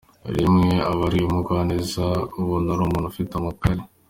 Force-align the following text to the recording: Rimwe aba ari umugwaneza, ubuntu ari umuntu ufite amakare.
Rimwe 0.35 0.73
aba 0.91 1.03
ari 1.09 1.19
umugwaneza, 1.23 2.05
ubuntu 2.41 2.67
ari 2.73 2.81
umuntu 2.85 3.07
ufite 3.11 3.31
amakare. 3.35 3.81